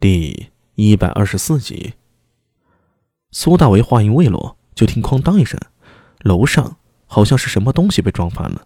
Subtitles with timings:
[0.00, 1.94] 第一百二十四集，
[3.32, 5.58] 苏大为话音未落，就听“哐当”一声，
[6.20, 8.64] 楼上好像是什么东西被撞翻了。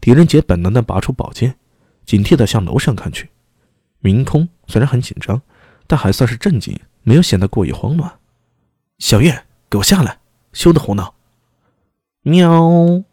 [0.00, 1.56] 狄仁杰本能的拔出宝剑，
[2.04, 3.30] 警惕的向楼上看去。
[4.00, 5.40] 明空虽然很紧张，
[5.86, 8.12] 但还算是镇静，没有显得过于慌乱。
[8.98, 10.18] 小月，给我下来，
[10.52, 11.14] 休得胡闹！
[12.22, 13.04] 喵！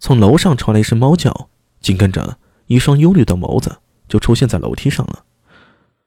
[0.00, 1.48] 从楼上传来一声猫叫，
[1.78, 3.78] 紧跟着一双忧虑的眸子
[4.08, 5.22] 就出现在楼梯上了。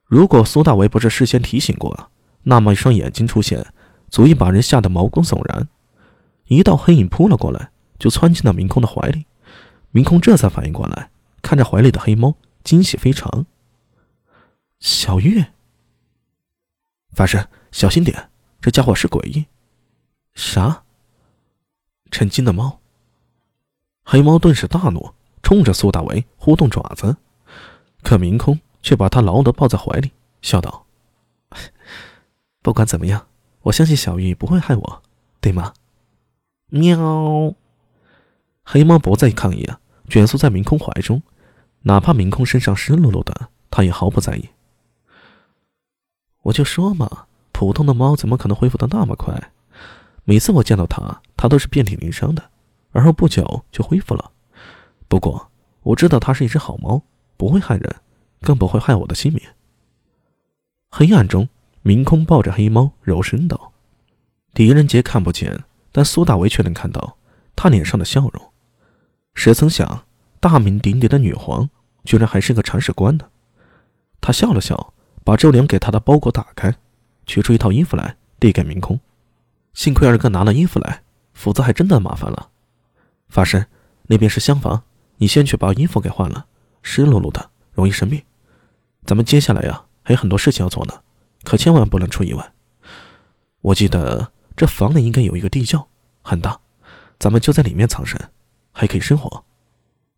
[0.10, 2.10] 如果苏大为不是事先提醒过，
[2.42, 3.64] 那么一双眼睛出现，
[4.10, 5.70] 足以把人吓得毛骨悚然。
[6.46, 9.28] 一道黑影扑了过来，就窜进了明空的怀里。
[9.92, 11.12] 明空这才反应过来，
[11.44, 13.46] 看着怀里的黑猫，惊喜非常。
[14.80, 15.52] 小月，
[17.14, 19.46] 法师，小心点，这家伙是诡异。
[20.34, 20.82] 啥？
[22.10, 22.80] 成精的猫？
[24.04, 27.16] 黑猫顿时大怒，冲着苏大为挥动爪子，
[28.02, 28.60] 可明空。
[28.82, 30.12] 却把他牢牢的抱在怀里，
[30.42, 30.86] 笑道
[32.62, 33.28] ：“不管怎么样，
[33.64, 35.02] 我相信小玉不会害我，
[35.42, 35.74] 对吗？”
[36.70, 37.54] 喵。
[38.64, 41.24] 黑猫不再抗议啊，蜷缩在明空怀中，
[41.82, 44.50] 哪怕明空身上湿漉漉的，他也毫不在意。
[46.44, 49.52] 我就说嘛，普通的猫怎么可能恢复的那么快？
[50.24, 52.52] 每次我见到它，它都是遍体鳞伤的，
[52.92, 54.32] 而后不久就恢复了。
[55.08, 55.50] 不过
[55.82, 57.02] 我知道它是一只好猫，
[57.36, 57.96] 不会害人。
[58.42, 59.42] 更不会害我的性命。
[60.90, 61.48] 黑暗中，
[61.82, 63.74] 明空抱着黑猫，柔声道
[64.54, 67.18] ：“狄仁杰看不见，但苏大为却能看到
[67.56, 68.52] 他脸上的笑容。
[69.36, 70.06] 谁曾想，
[70.40, 71.70] 大名鼎鼎的女皇，
[72.04, 73.26] 居然还是个铲屎官呢？”
[74.22, 76.76] 他笑了笑，把周良给他的包裹打开，
[77.26, 79.00] 取出一套衣服来，递给明空。
[79.74, 82.50] 幸亏二哥拿了衣服来，否则还真的麻烦了。
[83.30, 83.68] 法师，
[84.08, 84.84] 那边是厢房，
[85.18, 86.48] 你先去把衣服给换了，
[86.82, 88.22] 湿漉漉的，容易生病。
[89.10, 90.94] 咱们接下来呀，还有很多事情要做呢，
[91.44, 92.54] 可千万不能出意外。
[93.62, 95.88] 我记得这房里应该有一个地窖，
[96.22, 96.60] 很大，
[97.18, 98.22] 咱们就在里面藏身，
[98.72, 99.44] 还可以生火。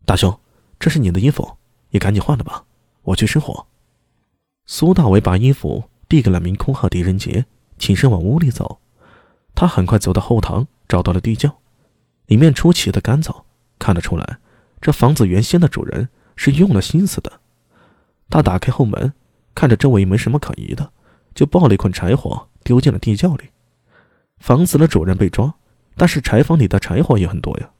[0.04, 0.38] 大兄，
[0.78, 1.56] 这是你的衣服，
[1.88, 2.66] 也赶紧换了吧，
[3.00, 3.66] 我去生火。
[4.66, 7.46] 苏大伟把衣服递给了明空和狄仁杰，
[7.78, 8.78] 起身往屋里走。
[9.54, 11.50] 他很快走到后堂，找到了地窖，
[12.26, 13.44] 里面出奇的干燥，
[13.78, 14.36] 看得出来，
[14.82, 17.40] 这房子原先的主人是用了心思的。
[18.32, 19.12] 他打开后门，
[19.54, 20.90] 看着周围没什么可疑的，
[21.34, 23.44] 就抱了一捆柴火丢进了地窖里。
[24.38, 25.54] 房子的主人被抓，
[25.96, 27.70] 但是柴房里的柴火也很多呀。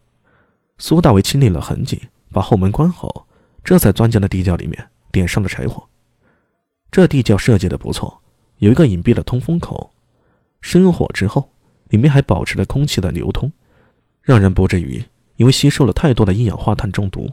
[0.76, 3.26] 苏大伟清理了痕迹，把后门关好，
[3.64, 5.82] 这才钻进了地窖里面，点上了柴火。
[6.90, 8.20] 这地窖设计的不错，
[8.58, 9.90] 有一个隐蔽的通风口。
[10.60, 11.50] 生火之后，
[11.88, 13.50] 里面还保持着空气的流通，
[14.20, 15.02] 让人不至于
[15.36, 17.32] 因为吸收了太多的一氧化碳中毒。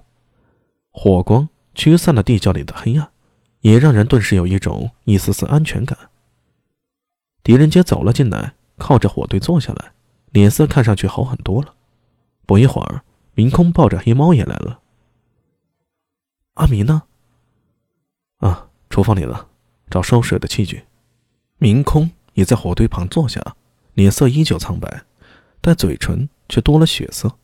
[0.91, 1.49] 火光。
[1.79, 3.09] 驱散了地窖里的黑暗，
[3.61, 5.97] 也让人顿时有一种一丝丝安全感。
[7.41, 9.93] 狄仁杰走了进来，靠着火堆坐下来，
[10.31, 11.73] 脸色看上去好很多了。
[12.45, 14.81] 不一会儿，明空抱着黑猫也来了。
[16.55, 17.03] 阿明呢？
[18.39, 19.47] 啊，厨房里了，
[19.89, 20.83] 找烧水的器具。
[21.59, 23.55] 明空也在火堆旁坐下，
[23.93, 25.05] 脸色依旧苍白，
[25.61, 27.37] 但嘴唇却多了血色。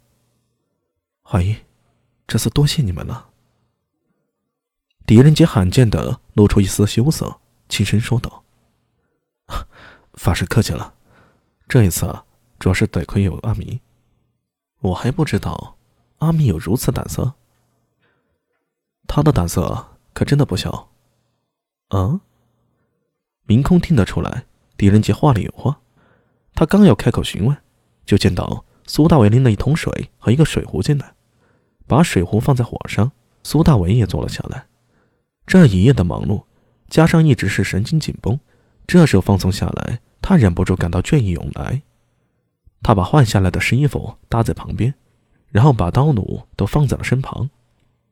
[1.21, 1.55] 华姨，
[2.27, 3.29] 这次多谢你们了。
[5.05, 7.39] 狄仁杰罕见的露出一丝羞涩，
[7.69, 8.43] 轻声说道
[10.15, 10.95] ：“法师客气了，
[11.67, 12.25] 这一次啊，
[12.57, 13.79] 主要是得亏有阿弥。
[14.79, 15.77] 我还不知道
[16.17, 17.35] 阿弥有如此胆色，
[19.07, 20.89] 他的胆色可真的不小。”
[21.89, 22.21] 啊！
[23.43, 24.45] 明空听得出来，
[24.75, 25.79] 狄仁杰话里有话。
[26.55, 27.55] 他刚要开口询问，
[28.07, 31.13] 就见到苏大伟拎了一桶水和一个水壶进来，
[31.85, 33.11] 把水壶放在火上。
[33.43, 34.65] 苏大伟也坐了下来。
[35.45, 36.43] 这一夜的忙碌，
[36.89, 38.39] 加上一直是神经紧绷，
[38.87, 41.81] 这时候放松下来，他忍不住感到倦意涌来。
[42.81, 44.93] 他把换下来的湿衣服搭在旁边，
[45.49, 47.49] 然后把刀弩都放在了身旁。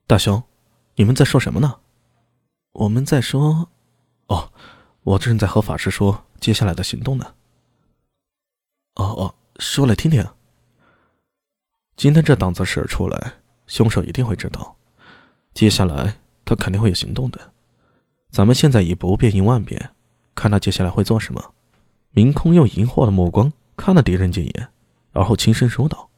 [0.08, 0.42] 大兄，
[0.96, 1.80] 你们在说什么呢？
[2.72, 3.70] 我们在说……
[4.28, 4.52] 哦，
[5.04, 7.34] 我正在和法师说接下来的行动呢。
[8.96, 10.28] 哦哦，说来听听。
[11.96, 13.34] 今天这档子事出来，
[13.68, 14.76] 凶手一定会知道，
[15.54, 16.23] 接下来。
[16.46, 17.54] 他肯定会有行动的，
[18.30, 19.96] 咱们现在以不变应万变，
[20.36, 21.54] 看他接下来会做什么。
[22.12, 24.70] 明空用疑惑的目光看了狄仁杰一眼，
[25.14, 26.10] 而后轻声说道：“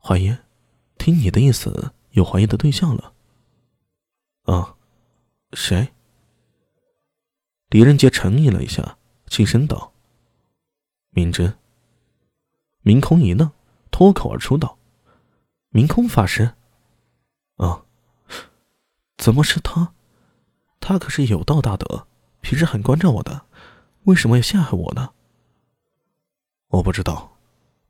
[0.00, 0.36] 怀疑，
[0.96, 3.12] 听你的意思，有怀疑的对象了。
[4.44, 4.76] ”“啊，
[5.52, 5.88] 谁？”
[7.68, 8.96] 狄仁杰沉吟了一下，
[9.26, 9.92] 轻声道
[11.10, 11.54] ：“明真。”
[12.82, 13.50] 明空一愣，
[13.90, 14.78] 脱口而出道
[15.70, 16.54] ：“明空法师。
[17.56, 17.84] ”“啊。”
[19.22, 19.92] 怎么是他？
[20.80, 22.08] 他可是有道大德，
[22.40, 23.42] 平时很关照我的，
[24.02, 25.10] 为什么要陷害我呢？
[26.70, 27.36] 我不知道，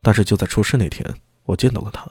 [0.02, 1.14] 但是就在出事那天，
[1.44, 2.06] 我见到了他。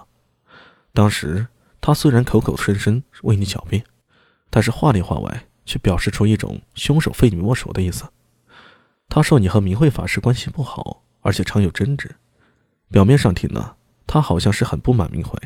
[0.91, 1.45] 当时
[1.79, 3.85] 他虽然口口声声为你狡辩，
[4.49, 8.05] 但是话里话外却表示出一种凶手非你莫属的意思。
[9.07, 12.15] 他说你和明慧法师关系不好，而且常有争执。
[12.89, 13.75] 表面上听呢，
[14.07, 15.39] 他好像是很不满明慧，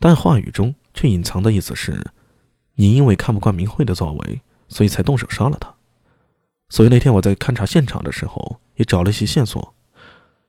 [0.00, 2.04] 但话语中却隐藏的意思是，
[2.74, 5.74] 你因为看不惯明慧的作为，所以才动手杀了他。
[6.68, 9.74] 所以那天我在勘察现场的时候，也找了一些线索。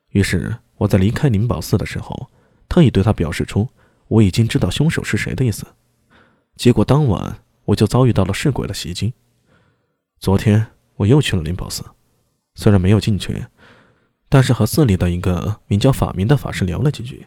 [0.10, 2.30] 于是我在离开灵宝寺的时候，
[2.70, 3.68] 特意对他表示出
[4.08, 5.66] 我已经知道凶手是谁的意思。
[6.56, 9.14] 结果当晚我就遭遇到了尸鬼的袭击。
[10.20, 11.84] 昨天我又去了灵宝寺。
[12.56, 13.48] 虽然没有进去，
[14.30, 17.25] 但是和寺里的一个名叫法明的法师聊了几句，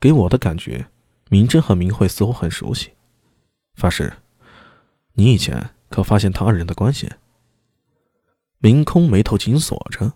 [0.00, 0.86] 给我的感觉，
[1.28, 2.92] 明真和明慧似乎很熟悉。
[3.74, 4.12] 法师，
[5.14, 7.10] 你以前可发现他二人的关系？
[8.58, 10.14] 明空眉头紧锁着，